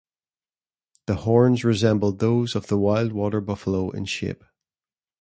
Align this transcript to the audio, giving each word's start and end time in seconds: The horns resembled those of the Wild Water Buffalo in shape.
The 1.05 1.13
horns 1.13 1.63
resembled 1.63 2.17
those 2.17 2.55
of 2.55 2.65
the 2.65 2.77
Wild 2.79 3.11
Water 3.11 3.39
Buffalo 3.39 3.91
in 3.91 4.05
shape. 4.05 4.43